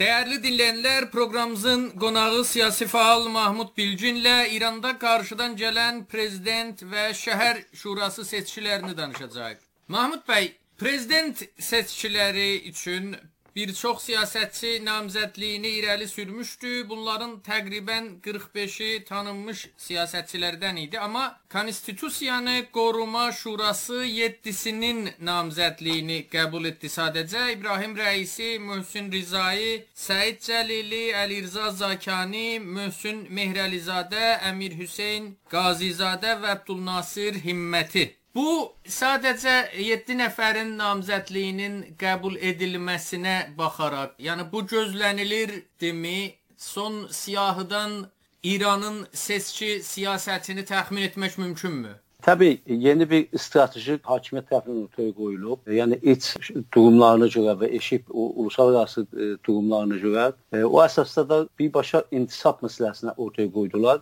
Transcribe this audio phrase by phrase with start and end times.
[0.00, 8.24] Dəyərli dinləyənlər, proqramımızın qonağı siyasi faal Mahmud Bilginlə İranda qarşıdan gələn prezident və şəhər şurası
[8.24, 9.58] seçkilərini danışacağıq.
[9.92, 10.48] Mahmud bəy,
[10.80, 13.12] prezident seçkiləri üçün
[13.56, 16.88] Bir çox siyasətçi namizədliyini irəli sürmüşdü.
[16.88, 27.48] Bunların təqribən 45-i tanınmış siyasətçilərdən idi, amma Konstitusiyanı Qoruma Şurası 7-sinin namizədliyini qəbul etdi sadəcə.
[27.56, 37.42] İbrahim Rəisi, Möhsün Rizai, Səid Cəlili, Əlirza Zakani, Möhsün Mehrəlizadə, Əmir Hüseyn Qazizadə və Abdülnasir
[37.42, 38.50] Himməti Bu
[38.86, 46.20] sadəcə 7 nəfərin namizədliyinin qəbul edilməsinə baxaraq, yəni bu gözlənilir-dimi
[46.56, 47.96] son siyahıdan
[48.42, 51.96] İranın seçki siyasətini təxmin etmək mümkünmü?
[52.22, 55.66] Təbii, yeni bir strateji hakimiyyət tərəfindən ortaya qoyulub.
[55.80, 56.30] Yəni iç
[56.74, 63.16] durumlarına görə və eşib uluslararası e, durumlarına görə e, o əsasda da birbaşa intisab məsələsini
[63.16, 64.00] ortaya qoydular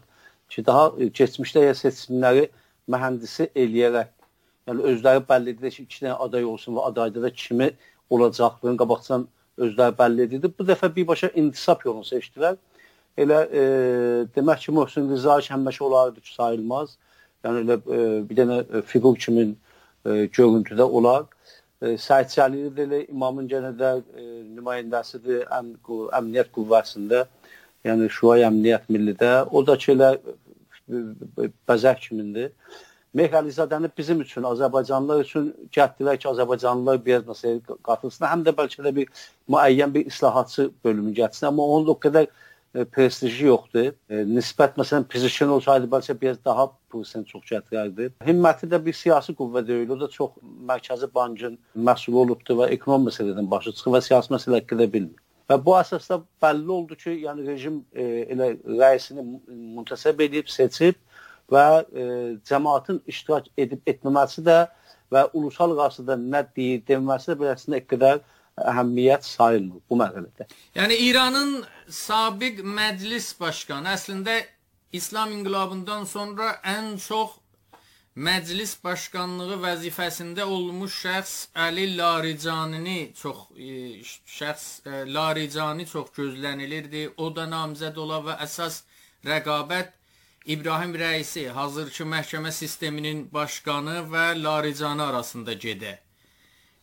[0.50, 2.48] ki, daha e, keçmişdə ya seçimləri
[2.92, 4.17] mühəndisi eləyərək
[4.68, 7.70] Yəni özləri bəlli edir ki, iki dənə aday olsun və adayda da kimi
[8.12, 9.26] olacaqlığını qabaqcadan
[9.64, 10.50] özləri bəlli edirdi.
[10.58, 12.58] Bu dəfə birbaşa intisab yolunu seçdilər.
[13.18, 13.62] Elə e,
[14.36, 16.98] demək ki, Möhsün Rizaiç həmişə olardı ki, sayılmaz.
[17.46, 21.24] Yəni elə e, bir dənə e, fiqur kimi e, görüntüdə olar.
[21.82, 24.26] E, Səid Cəlili də elə imamın yenə də e,
[24.58, 25.72] nümayəndəsidir əm,
[26.20, 27.24] əmniyyət qüvvəsində.
[27.88, 29.32] Yəni Şuay Əmniyyət Millidə.
[29.50, 32.52] O da ki, elə e, bəzək kimindir.
[33.14, 38.26] Meh Əlizadəni bizim üçün, Azərbaycanlılar üçün gətirdilər ki, Azərbaycanlılar bir məsələyə qatılsın.
[38.28, 42.84] Həm də bəlkə də bir müəyyən bir islahatçı bölümü gətirsin, amma onun o qədər e,
[42.84, 43.94] prestiji yoxdur.
[44.10, 48.10] E, nisbət məsələn Pizişin olsaydı bəlkə biraz daha prosent çox gətirərdi.
[48.28, 49.96] Himməti də bir siyasi qüvvə deyil.
[49.96, 50.36] O da çox
[50.68, 51.56] Mərkəzi Bankın
[51.88, 55.24] məsulu olubdu və ekonomi məsələdən başa çıxır və siyasi məsələ haqqında bilmir.
[55.48, 61.00] Və bu əsasda bəlli oldu ki, yəni rejim e, elə rəisini müntəsəb edib, seçib
[61.52, 62.08] və e,
[62.48, 64.58] cəmaatın iştirak edib etməməsi də
[65.12, 68.20] və ulusal qarşıda nə deyir deməsi də beləsinə qədər
[68.58, 70.48] əhəmiyyət sayılmır bu mərhələdə.
[70.76, 71.52] Yəni İranın
[71.88, 74.38] sabiq məclis başqanı əslində
[74.92, 77.36] İslam inqilabından sonra ən çox
[78.18, 81.34] məclis başqanlığı vəzifəsində olmuş şəxs
[81.66, 84.00] Əli Laricanini çox e,
[84.38, 87.12] şəxs e, Laricani çox gözlənilirdi.
[87.16, 88.82] O da namizəd ola və əsas
[89.28, 89.94] rəqabət
[90.48, 95.90] İbrahim Rəisi hazırki məhkəmə sisteminin başqanı və Laricanı arasında gedə.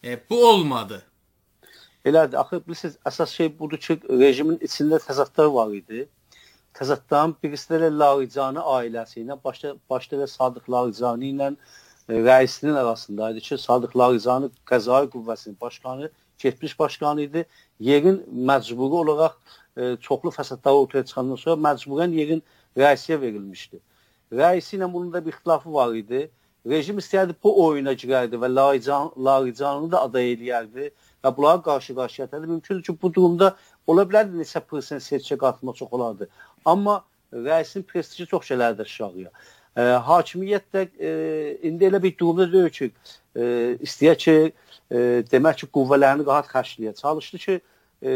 [0.03, 0.99] E, bu olmadı.
[2.05, 2.37] Elədir.
[2.37, 6.03] Axı bilirsiniz, əsas şey budur ki, rejimin içində təzadlar var idi.
[6.77, 13.41] Təzadların birisi də Laricanı ailəsi ilə, başda başda da Sadıq Laricani ilə e, rəisinin arasındaydı
[13.47, 17.45] ki, Sadıq Laricani qəzai qüvvəsinin başqanı, getmiş başqanı idi.
[17.79, 18.21] Yerin
[18.51, 19.41] məcburi olaraq
[19.77, 22.43] e, çoxlu fəsadlar ortaya çıxandan sonra məcburən yerin
[22.78, 23.80] rəisiyə verilmişdi.
[24.34, 26.30] Rəisi ilə bunun da bir ixtilafı var idi.
[26.69, 30.88] Rejim istəyərdi bu oyuna girərdi və Larican, Laricanı da aday eləyərdi
[31.24, 32.47] və bunlara qarşı-qarşı gətirdi.
[32.47, 33.52] Mümkündür ki, bu durumda
[33.88, 36.30] ola bilərdi neçə prosent seçkiyə qatılma çox olardı.
[36.66, 37.03] Amma
[37.34, 39.30] rəisin prestiji çox şeylərdə aşağıya.
[39.75, 41.13] E, hakimiyyət də e,
[41.69, 42.92] indi elə bir durumda deyil ki,
[43.36, 43.46] e,
[43.86, 44.36] istəyə ki,
[44.90, 45.00] e,
[45.31, 47.59] demək ki, qüvvələrini rahat xərcləyə çalışdı ki,
[48.02, 48.12] e,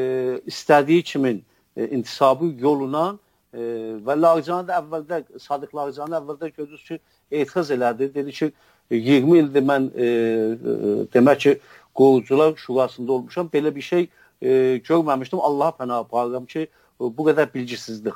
[0.50, 1.44] istədiyi kimin
[1.78, 3.20] e, intisabı yoluna
[3.54, 3.62] E,
[4.06, 7.00] və Lağcan da əvvəldə Sadiq Lağcan əvvəldə gördünüz ki,
[7.32, 8.10] etiraz elədi.
[8.14, 8.52] Dedi ki,
[8.92, 10.76] 20 ildir mən e, e,
[11.14, 11.54] demək ki,
[11.96, 13.50] qorucular şurasında olmuşam.
[13.54, 14.08] Belə bir şey
[14.42, 14.50] e,
[14.86, 15.40] görməmişdim.
[15.42, 16.68] Allaha pənah aparıram ki,
[17.00, 18.14] bu qədər bilgisizlik.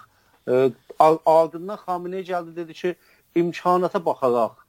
[0.48, 2.96] E, ardından Xamenei gəldi dedi ki,
[3.36, 4.60] imkanata baxaraq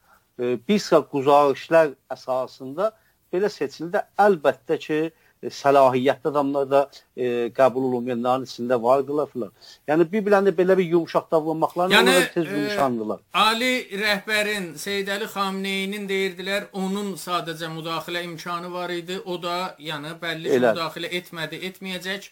[0.41, 2.91] e, bir sıra quzarışlar əsasında
[3.33, 4.01] belə seçildi.
[4.19, 5.13] Əlbəttə ki, e,
[5.53, 6.81] səlahiyyətli adamlar da
[7.17, 9.51] e, qəbul olunmayanların içində vardılar filan.
[9.89, 13.21] Yəni bir-birlərinə belə bir yumşaq davranmaqlarla yəni, tez e, yumşandılar.
[13.21, 13.73] E, Ali
[14.05, 19.21] rəhbərin Seyid Əli Xamneyinin deyirdilər, onun sadəcə müdaxilə imkanı var idi.
[19.25, 22.31] O da yəni bəlli ki, müdaxilə etmədi, etməyəcək.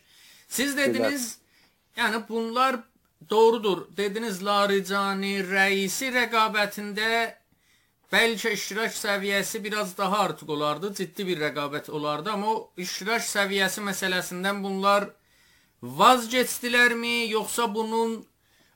[0.48, 1.28] Siz dediniz,
[1.96, 2.02] Elə.
[2.04, 2.80] yəni bunlar
[3.30, 3.86] doğrudur.
[3.96, 7.41] Dediniz Laricani rəisi rəqabətində
[8.12, 13.80] Bəlkə iştirak səviyyəsi biraz daha artıq olardı, ciddi bir rəqabət olardı, amma o iştirak səviyyəsi
[13.86, 15.06] məsələsindən bunlar
[15.82, 18.18] vazgeçdilərmi, yoxsa bunun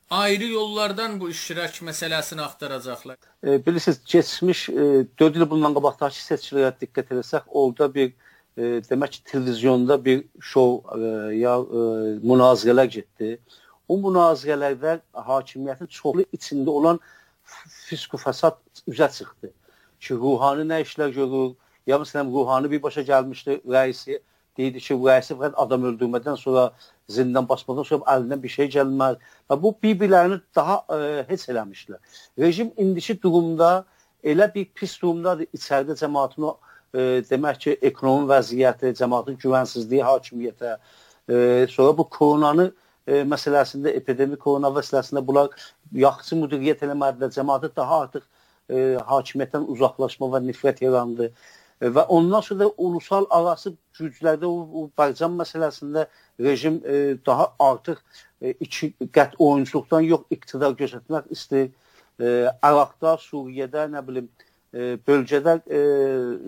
[0.09, 3.17] ayrı yollardan bu iştirak məsələsini axtaracaqlar?
[3.43, 9.19] E, bilirsiniz, keçmiş e, 4 il bundan qabaqdakı seçkilərə diqqət etsək, orada bir e, demək
[9.19, 11.11] ki, televizyonda bir şov e,
[11.43, 11.83] ya e,
[12.25, 13.35] münazirələr getdi.
[13.87, 14.97] O münazirələrdə
[15.29, 16.99] hakimiyyətin çoxlu içində olan
[17.85, 18.57] fisq fəsad
[18.87, 19.51] üzə çıxdı.
[19.99, 21.55] Ki, ruhani nə işlər görür,
[21.87, 24.19] ya məsələn, ruhani birbaşa gəlmişdi rəisi,
[24.57, 26.69] deyirdi ki, rəisi fəqət adam öldürmədən sonra
[27.09, 29.19] zindan basmadan sonra əlindən bir şey gəlməz.
[29.49, 30.99] Və bu bir-birlərini daha ə,
[31.29, 31.99] heç eləmişlər.
[32.39, 33.85] Rejim indiki durumda
[34.23, 36.57] elə bir pis durumdadır içəridə cəmaatın o
[36.93, 40.77] e, demək ki, ekonomi vəziyyəti, cəmaatın güvənsizliyi hakimiyyətə,
[41.29, 42.71] e, sonra bu koronanı
[43.07, 45.53] e, məsələsində, epidemik korona məsələsində bunlar
[45.95, 48.25] yaxşı müdiriyyət eləmədilər, cəmaatı daha artıq
[48.69, 51.31] e, hakimiyyətdən uzaqlaşma və nifrət yarandı.
[51.81, 56.07] E, və ondan sonra da ulusal arası güclərdə o, o Bərcan məsələsində
[56.39, 58.01] rejim e, daha artıq
[58.41, 61.71] e, iki qət oyunçuluqdan yox iqtidar göstərmək istəyir.
[62.17, 64.29] E, Əraqda, Suriyədə, nə bilim,
[64.73, 65.81] e, bölgədə e,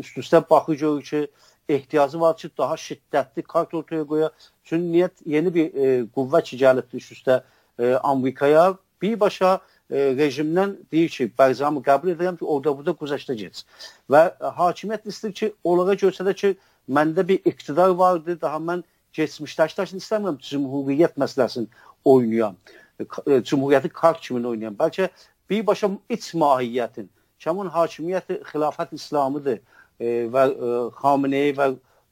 [0.01, 1.27] üst-üstə baxı görür ki,
[1.69, 4.31] ehtiyacı var ki, daha şiddətli kart ortaya qoya.
[4.63, 7.41] Çünki niyyət yeni bir e, qüvvə ki, gəlibdir üst-üstə
[7.79, 8.73] e, Amerikaya.
[9.01, 13.63] Birbaşa e, rejimdən deyir ki, bərzamı qəbul edirəm ki, orada burada güzəştə geç.
[14.09, 16.53] Və e, hakimiyyət istəyir ki, onlara göstərə ki,
[16.89, 18.83] məndə bir iqtidar vardı, daha mən
[19.17, 21.67] keçmişdəşdaşını istəmirəm cümhuriyyət məsələsini
[22.05, 22.57] oynayam.
[22.99, 24.77] E, e, cümhuriyyəti kart kimi oynayam.
[24.77, 25.09] Bəlkə
[25.49, 27.09] birbaşa iç mahiyyətin,
[27.41, 31.71] kəmun hakimiyyəti xilafət İslamıdır e, və e, Xameneyi və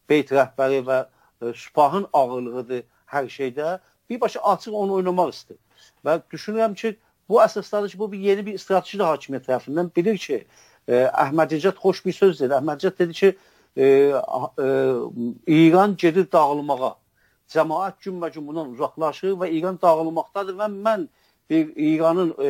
[0.09, 3.79] Beyt rəhbəri və e, Supahın ağırlığıdır hər şeydə.
[4.09, 5.61] Birbaşa açıq onu oynamaq istəyir.
[6.05, 6.95] Və düşünürəm ki,
[7.29, 10.39] bu əsaslarda ki, bu bir yeni bir strateji də hakimiyyət tərəfindən bilir ki,
[10.87, 12.53] e, Əhmədicad xoş bir söz dedi.
[12.53, 13.35] Əhmədicad dedi ki,
[13.77, 14.67] e, e,
[15.47, 16.95] İran gedir dağılmağa.
[17.53, 21.07] Cəmaət günbəgün bundan uzaqlaşır və İran dağılmaqdadır və mən
[21.49, 22.49] bir İranın e,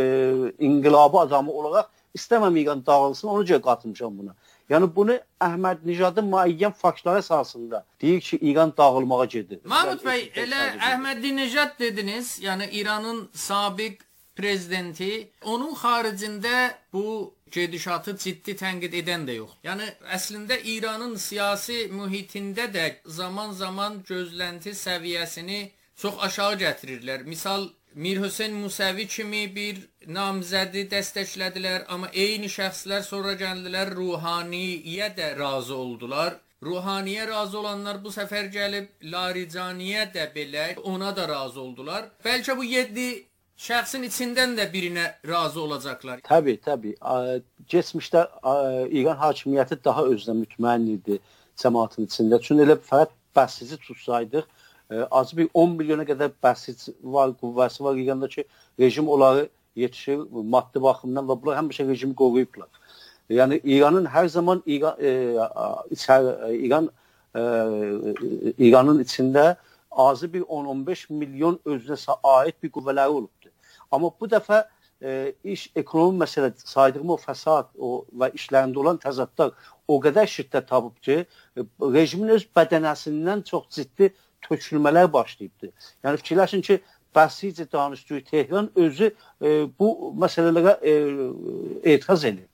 [0.59, 4.33] inqilabı adamı olaraq istəməm İran dağılsın, ona görə qatılmışam buna.
[4.69, 9.59] Yəni bunu Əhməd Nijadın müəyyən faktlar əsasında deyir ki, İran dağılmağa gedir.
[9.65, 14.06] Mahmud bəy, elə Əhməd Nijad dediniz, yəni İranın sabiq
[14.37, 16.57] prezidenti, onun xaricində
[16.93, 19.55] bu gedişatı ciddi tənqid edən də yox.
[19.63, 19.87] Yəni
[20.17, 22.87] əslində İranın siyasi mühitində də
[23.19, 25.61] zaman-zaman gözlənti səviyyəsini
[26.01, 27.23] çox aşağı gətirirlər.
[27.23, 35.31] Misal Mir Hüseyn Musavi kimi bir namizədi dəstəklədilər, amma eyni şəxslər sonra gəldilər Ruhaniyə də
[35.39, 36.35] razı oldular.
[36.63, 42.05] Ruhaniyə razı olanlar bu səfər gəlib Laricaniyə də belə ona da razı oldular.
[42.25, 43.07] Bəlkə bu 7
[43.57, 46.21] şəxsin içindən də birinə razı olacaqlar.
[46.27, 46.95] Təbii, təbii.
[47.67, 48.23] Keçmişdə
[48.99, 51.19] İran hakimiyyəti daha özünə mütməyin idi
[51.57, 52.41] cəmaatın içində.
[52.41, 54.45] Çünki elə fəqət bəsici tutsaydıq,
[55.11, 58.45] azı bir 10 milyona qədər bəsit var, qüvvəsi var İranda ki,
[58.79, 62.69] rejim onları yetişir maddi baxımdan və bunlar həmişə rejimi qoruyublar.
[63.29, 65.09] Yəni İranın hər zaman İran e,
[65.91, 66.89] içər, İran
[67.35, 67.41] e,
[68.69, 69.55] İranın içində
[69.91, 73.36] azı bir 10-15 milyon özünə aid bir qüvvələri olubdu.
[73.91, 74.63] Amma bu dəfə
[75.01, 79.53] e, iş ekonomi məsələ saydığım o fəsad o və işlərində olan təzadlar
[79.87, 81.23] o qədər şiddət tapıb ki,
[81.81, 84.11] rejimin öz bədənəsindən çox ciddi
[84.47, 85.71] tökülmələr başlayıbdı.
[86.05, 86.81] Yəni fikirləşin ki,
[87.15, 89.09] bəsicə danışdığı Tehran özü
[89.41, 89.49] e,
[89.79, 90.93] bu məsələlərə e,
[91.93, 92.45] etiraz edir.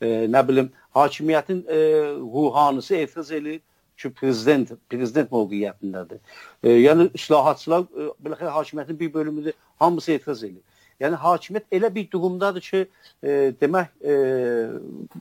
[0.00, 1.78] E, nə bilim, hakimiyyətin e,
[2.20, 3.60] ruhanisi etiraz edir
[3.96, 6.20] ki, prezident prezident mövqeyiyyətindədir.
[6.62, 10.62] E, yəni islahatçılar e, biləxərə hakimiyyətin bir bölümüdür, hamısı etiraz edir.
[11.02, 12.82] Yəni hakimiyyət elə bir durumdadır ki,
[13.22, 14.16] e, demək e,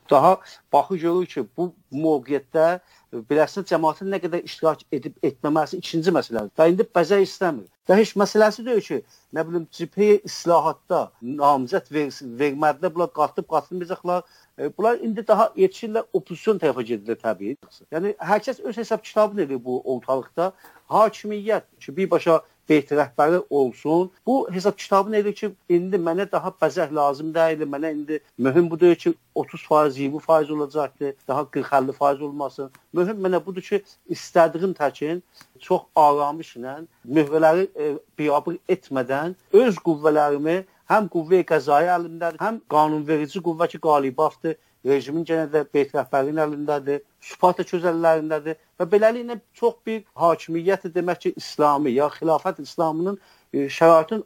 [0.09, 0.37] daha
[0.73, 2.67] baxı görür ki, bu mövqeyiyyətdə
[3.11, 6.51] Birləşmiş cəmaətin nə qədər iştirak edib etməməsi ikinci məsələdir.
[6.55, 7.65] Və indi bəzək istəmir.
[7.89, 8.99] Və heç məsələsi deyil ki,
[9.35, 11.01] nə bilim cibhə islahatda
[11.41, 12.07] namizəd ver,
[12.39, 14.23] vermədilər, bunlar qatıb qatılmayacaqlar.
[14.55, 17.57] E, bunlar indi daha yetişirlər opozisiyon tərəfə gedirlər təbii.
[17.91, 20.53] Yəni hər kəs öz hesab kitabını edir bu ortalıqda.
[20.95, 22.39] Hakimiyyət ki, birbaşa
[22.69, 24.11] beyt rəhbəri olsun.
[24.25, 27.65] Bu hesab kitabı nədir ki, indi mənə daha bəzək lazım deyil.
[27.73, 32.71] Mənə indi mühüm budur ki, 30%, 20% olacaqdır, daha 40-50% olmasın.
[32.93, 35.23] Mühüm mənə budur ki, istədiyim təkin
[35.59, 40.57] çox aramışla mühürləri e, biabır etmədən öz qüvvələrimi
[40.91, 47.63] həm qüvvə qəzaya əlindədir, həm qanunverici qüvvə ki, qalibafdır rejimin yenə də rəhbərinin əlindədir, Sparta
[47.63, 53.19] közəllərindədir və beləliklə çox bir hakimiyyət demək ki, İslami ya xilafət İslamının
[53.53, 54.23] e, şəraitin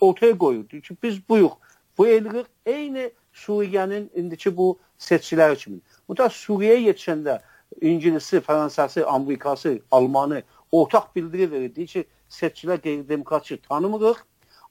[0.00, 0.66] ortaya qoyur.
[0.68, 1.56] ki, biz buyuq,
[1.98, 5.80] bu eləyirik eyni Suriyənin indiki bu seçkiləri kimi.
[6.08, 7.40] Mütləq Suriyaya yetişəndə
[7.80, 10.42] İngilisi, Fransası, Amerikası, Almanı
[10.72, 11.74] ortaq bildiri verir.
[11.74, 14.16] Deyir ki, seçkilər qeyri-demokratik tanımırıq.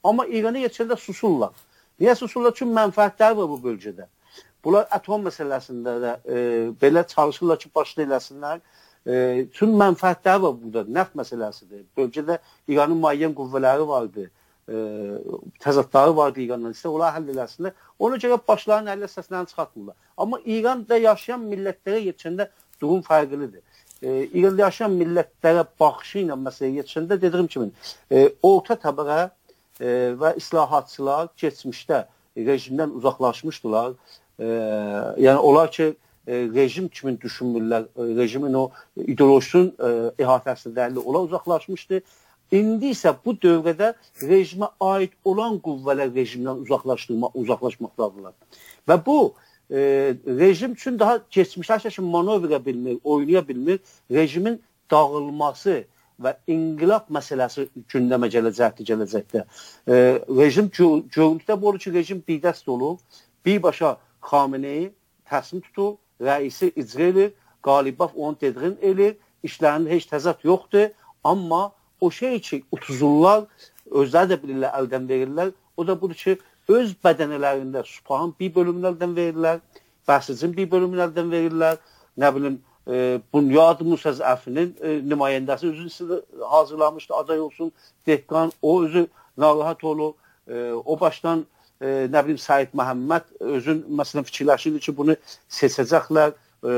[0.03, 1.51] Amma İrana yetişəndə susurlar.
[1.99, 2.53] Niyə susurlar?
[2.55, 4.07] Çünki mənfəətləri var bu bölgədə.
[4.63, 6.41] Bunlar atom məsələsində də e,
[6.81, 8.59] belə çalışırlar ki, başda eləsinlər.
[9.07, 9.13] E,
[9.55, 10.83] tüm mənfəətləri var burada.
[10.99, 11.85] Neft məsələsidir.
[11.97, 14.27] Bölgədə İranın müəyyən qüvvələri vardı.
[14.69, 14.83] E,
[15.63, 16.75] təzadları vardı İrandan.
[16.75, 17.77] İstə onlar həll eləsinlər.
[17.99, 19.95] Ona görə başlarının əllə səslərini çıxartmırlar.
[20.17, 22.49] Amma İranda yaşayan millətlərə yetişəndə
[22.81, 23.63] durum fərqlidir.
[24.01, 27.71] e, İranda yaşayan millətlərə baxışı ilə məsələyə yetişəndə dediyim kimi
[28.11, 29.19] e, orta təbəqə
[29.79, 29.89] e,
[30.21, 32.05] və islahatçılar keçmişdə
[32.37, 33.93] rejimdən uzaqlaşmışdılar.
[34.39, 34.45] E,
[35.25, 35.93] yəni onlar ki
[36.27, 39.91] e, rejim kimi düşünmürlər, e, rejimin o ideolojisin e,
[40.23, 42.01] əhatəsində onlar uzaqlaşmışdı.
[42.51, 48.33] İndi isə bu dövrdə rejimə aid olan qüvvələr rejimdən uzaqlaşdırma, uzaqlaşmaqdadırlar.
[48.89, 49.19] Və bu
[49.69, 49.79] e,
[50.25, 53.79] rejim üçün daha keçmişə kimi manovra bilmir, oynaya bilmir.
[54.11, 55.83] Rejimin dağılması
[56.19, 59.45] və inqilab məsələsi gündəmə gələcəkdir gələcəkdə.
[59.87, 59.93] E,
[60.41, 62.97] rejim görüntüdə bu olur ki, rejim bidəst olur.
[63.45, 64.91] Birbaşa Xameneyi
[65.29, 67.31] təslim tutur, rəisi icra edir,
[67.63, 70.89] Qalibov onu tedrin edir, işlərində heç təzad yoxdur,
[71.23, 71.71] amma
[72.01, 73.45] o şey ki, utuzurlar,
[73.91, 75.51] özləri də bilirlər, əldən verirlər.
[75.77, 76.37] O da budur ki,
[76.69, 79.61] öz bədənələrində Supahın bir bölümünü əldən verirlər,
[80.07, 81.79] Bəsicin bir bölümünü əldən verirlər,
[82.19, 87.71] nə bilim, e, Bunyad Musaz Əfinin e, nümayəndəsi özü hazırlamışdı, aday olsun,
[88.07, 89.07] Dehqan, o özü
[89.37, 90.13] narahat olur,
[90.47, 95.15] e, o başdan e, nə bilim Said Məhəmməd özün məsələn fikirləşirdi ki, bunu
[95.59, 96.35] seçəcəklər.
[96.59, 96.71] E,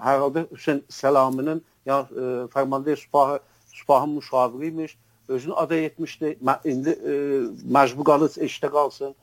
[0.00, 3.40] hər halda Hüseyn Səlaminin yəni e, Fərmandayə Supahı
[3.74, 4.96] Supahın müşaviri imiş,
[5.28, 6.38] özünü aday etmişdi.
[6.64, 7.12] İndi e,
[7.76, 9.14] məcbur qalır eşdə qalsın.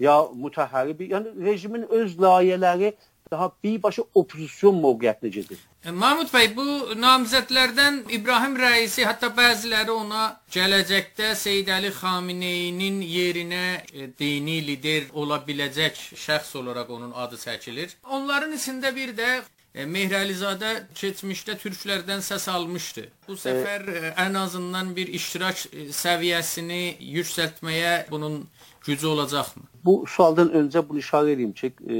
[0.00, 2.94] Ya mütəhərrib, yəni rejimin öz layihələri
[3.30, 5.60] daha birbaşa opozisyon mövqeyiyyətinə gedir.
[5.84, 6.64] E, Mahmud bəy, bu
[7.00, 15.40] namizədlərdən İbrahim Rəisi, hətta bəziləri ona gələcəkdə Seyid Əli Xameneyinin yerinə e, dini lider ola
[15.46, 17.96] biləcək şəxs olaraq onun adı çəkilir.
[18.18, 19.30] Onların içində bir də
[19.70, 23.04] E, Mehrəlizadə keçmişdə türklərdən səs almışdı.
[23.28, 23.84] Bu səfər
[24.18, 25.60] ən azından bir iştirak
[25.94, 28.40] səviyyəsini yüksəltməyə bunun
[28.86, 29.62] gücü olacaqmı?
[29.84, 31.98] Bu sualdan öncə bunu işarə edeyim ki, e,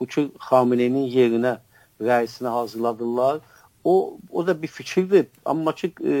[0.00, 1.58] bu ki Xameneyinin yerinə
[2.00, 3.40] rəisini hazırladılar.
[3.84, 6.12] O o da bir fikirdir, amma ki e,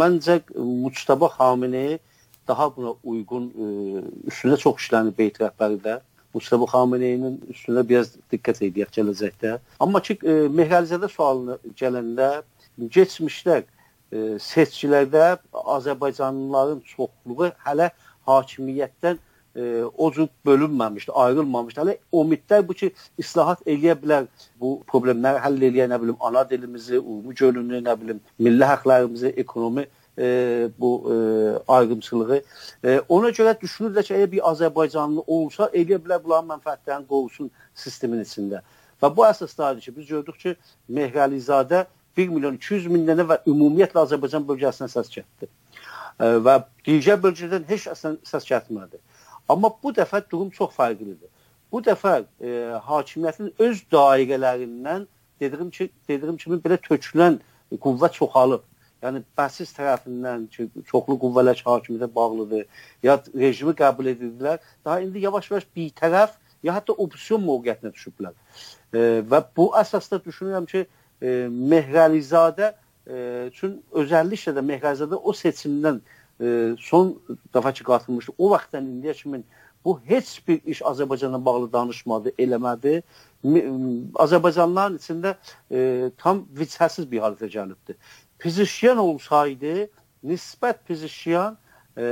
[0.00, 1.98] məncə Mustafa Xameneyi
[2.48, 3.66] daha buna uyğun e,
[4.30, 6.00] üstündə çox işlənir Beyt rəhbəridə.
[6.34, 9.58] Mustafa Xameneyinin üstünə biraz diqqət edək gələcəkdə.
[9.80, 12.30] Amma ki e, Mehrəlizadə sualına gələndə
[12.80, 15.36] keçmişdə e, seçkilərdə
[15.76, 17.90] Azərbaycanlıların çoxluğu hələ
[18.26, 19.31] hakimiyyətdən e,
[19.98, 21.80] o cür bölünməmişdi, ayrılmamışdı.
[21.80, 24.28] Hələ umidlər bu ki, islahat eləyə bilər,
[24.60, 29.86] bu problemləri həll eləyə, nə bilim, ana dilimizi, ümumi görünümü, nə bilim, milli haqlarımızı, ekonomi
[30.18, 31.14] e, bu e,
[31.68, 32.42] ayrımçılığı.
[32.84, 38.24] E, ona görə düşünürlər ki, əgər bir Azərbaycanlı olsa, eləyə bilər bunların mənfəətlərini qorusun sistemin
[38.24, 38.62] içində.
[39.02, 40.56] Və bu əsaslardır ki, biz gördük ki,
[40.90, 45.48] Mehrəlizadə 1 milyon 200 min dənə və ümumiyyətlə Azərbaycan bölgəsinə səs çəkdi.
[46.20, 49.00] E, və digər bölgələrdən heç əslən səs çəkmədi.
[49.48, 51.30] Amma bu dəfə durum çox fərqlidir.
[51.72, 52.50] Bu dəfə e,
[52.86, 55.06] hakimiyyətin öz dairələrindən
[55.40, 57.40] dedim ki, dedim kimi belə tökülən
[57.72, 58.68] qüvvə çoxalıb
[59.02, 62.66] yəni bəsis tərəfindən ki, çoxlu qüvvələr hakimiyyətə bağlıdır,
[63.02, 68.36] ya rejimi qəbul edirdilər, daha indi yavaş-yavaş bir tərəf ya hətta opposision mövqeyinə düşüblər.
[68.94, 71.34] E, və bu əsasda düşünürəm ki, e,
[71.72, 72.72] Mehrəlizadə
[73.06, 73.16] e,
[73.50, 76.21] üçün özəlliklə də Mehrəlizadə o seçimdən e,
[76.80, 77.16] son
[77.54, 78.34] dəfə ki qatılmışdı.
[78.38, 79.42] O vaxtdan indiyə kimi
[79.84, 83.02] bu heç bir iş Azərbaycanla bağlı danışmadı, eləmədi.
[84.14, 85.34] Azərbaycanlıların içində
[85.70, 87.96] e, tam vicəsiz bir halətə gəlibdi.
[88.38, 89.88] Pizişyan olsaydı,
[90.24, 91.58] nisbət Pizişyan
[91.98, 92.04] e,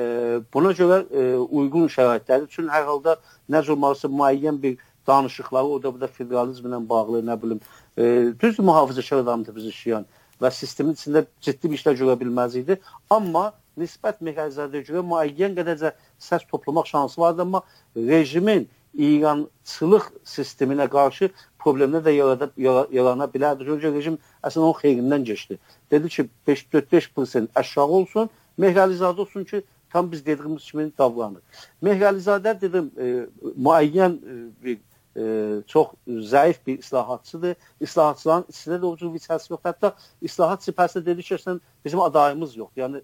[0.55, 3.17] buna görə e, uyğun şəraitləri üçün hər halda
[3.51, 7.61] nə olmalısa müəyyən bir danışıqları orada burada federalizmlə bağlı, nə bilim,
[7.97, 8.05] e,
[8.41, 10.07] düzdür mühafizəçi adamdır Pizişyan
[10.43, 12.81] və sistemin içində ciddi bir işlər görə bilməz idi.
[13.11, 17.63] Amma nisbət mexanizmlərə görə müəyyən qədərcə səs toplamaq şansı vardı, amma
[17.97, 21.31] rejimin İrançılıq sisteminə qarşı
[21.63, 22.49] problemlər də yarada,
[22.91, 23.67] yarana bilərdi.
[23.69, 25.59] Çünki rejim əslində onun xeyrindən keçdi.
[25.91, 31.43] Dedi ki, 5-4-5% aşağı olsun, Mehrəlizadə olsun ki, tam biz dediyimiz kimi davranır.
[31.83, 34.79] Mehrəlizadə dedim, e, müəyyən e, bir
[35.17, 37.57] e, çox zəif bir islahatçıdır.
[37.81, 39.63] İslahatçıların içində də o cür bir səs yox.
[39.65, 41.39] Hətta islahat sipərsə dedi ki,
[41.85, 42.83] bizim adayımız yoxdur.
[42.83, 43.03] Yəni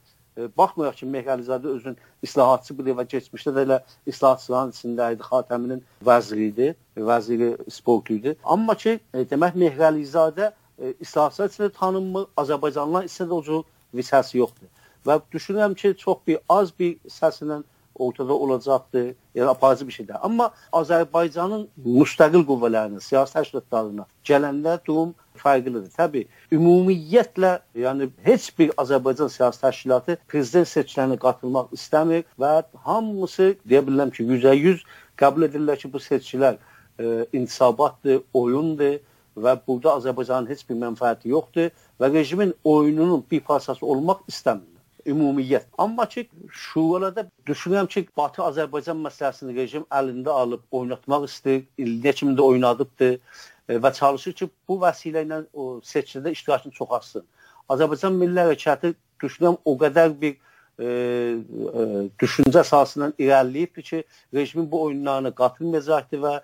[0.58, 3.78] baxmayaraq ki, Mehrəlizadə özün islahatçı bilir və keçmişdə də elə
[4.12, 6.68] islahatçıların içində idi, Xatəminin vəziri idi,
[7.10, 8.36] vəziri sportu idi.
[8.44, 13.64] Amma ki, e, demək Mehrəlizadə e, islahatçılar içində tanınmır, Azərbaycanlılar içində də o cür
[13.96, 14.68] bir səsi yoxdur.
[15.06, 17.62] Və düşünürəm ki, çox bir az bir səsinlə
[17.98, 20.16] ortada olacaqdır, yəni aparıcı bir şeydir.
[20.22, 25.88] Amma Azərbaycanın müstəqil qüvvələrinə, siyasi təşkilatlarına gələndə durum fərqlidir.
[25.96, 27.52] Təbii, ümumiyyətlə,
[27.84, 32.52] yəni heç bir Azərbaycan siyasi təşkilatı prezident seçkilərinə qatılmaq istəmir və
[32.86, 34.86] hamısı deyə bilərəm ki, 100%, 100
[35.20, 39.00] qəbul edirlər ki, bu seçkilər e, intisabatdır, oyundur
[39.36, 41.68] və burada Azərbaycanın heç bir mənfəəti yoxdur
[42.00, 44.75] və rejimin oyununun bir parçası olmaq istəmir
[45.06, 45.66] ümumiyyət.
[45.78, 52.34] Amma ki, şurada düşünürəm ki, Batı Azərbaycan məsələsini rejim əlində alıb oynatmaq istəyir, ildə kimi
[52.38, 57.26] də oynadıbdı e, və çalışır ki, bu vəsilə ilə o seçkidə iştirakını çoxalsın.
[57.68, 61.86] Azərbaycan Milli Hərəkatı düşünürəm o qədər bir e, e,
[62.20, 66.34] düşüncə əsasından irəliləyibdir ki, rejimin bu oyunlarına qatılmayacaqdır və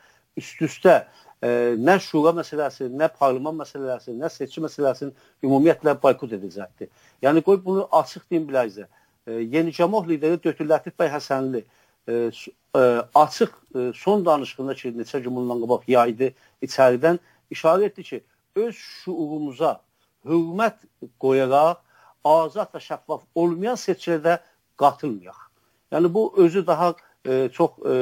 [0.41, 1.07] üst-üstə e,
[1.43, 5.11] nə şura məsələsi, nə parlament məsələsi, nə seçki məsələsini
[5.43, 6.91] ümumiyyətlə boykot edəcəkdir.
[7.23, 8.87] Yəni qoy bunu açıq deyim biləcək.
[9.27, 11.65] E, Yeni Cəmoh lideri Dötür Lətif bəy Həsənli
[12.07, 12.83] e, e,
[13.15, 16.31] açıq e, son danışığında ki, neçə gün bundan qabaq yaydı
[16.63, 17.19] içəridən
[17.51, 18.23] işarə etdi ki,
[18.55, 19.81] öz şuurumuza
[20.27, 20.87] hörmət
[21.19, 21.83] qoyaraq
[22.25, 24.39] azad və şəffaf olmayan seçkilərdə
[24.79, 25.49] qatılmayaq.
[25.91, 26.95] Yəni bu özü daha
[27.27, 27.95] e, çox e,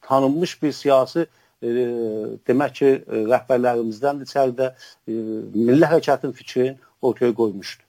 [0.00, 1.26] tanınmış bir siyasi
[1.62, 7.84] demək ki, e, rəhbərlərimizdən içəridə e, milli hərəkatın fikrini ortaya qoymuşdu.